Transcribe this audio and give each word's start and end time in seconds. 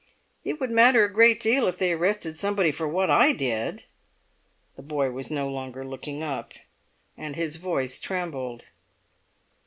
"It 0.43 0.59
would 0.59 0.71
matter 0.71 1.03
a 1.03 1.13
great 1.13 1.39
deal 1.39 1.67
if 1.67 1.77
they 1.77 1.91
arrested 1.93 2.35
somebody 2.35 2.71
for 2.71 2.87
what 2.87 3.11
I 3.11 3.33
did!" 3.33 3.83
The 4.75 4.81
boy 4.81 5.11
was 5.11 5.29
no 5.29 5.47
longer 5.47 5.85
looking 5.85 6.23
up; 6.23 6.55
and 7.15 7.35
his 7.35 7.57
voice 7.57 7.99
trembled. 7.99 8.63